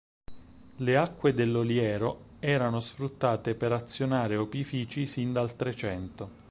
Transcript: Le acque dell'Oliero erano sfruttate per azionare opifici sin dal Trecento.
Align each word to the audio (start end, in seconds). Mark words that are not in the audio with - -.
Le 0.77 0.97
acque 0.97 1.31
dell'Oliero 1.31 2.29
erano 2.39 2.79
sfruttate 2.79 3.53
per 3.53 3.71
azionare 3.71 4.35
opifici 4.35 5.05
sin 5.05 5.31
dal 5.31 5.55
Trecento. 5.55 6.39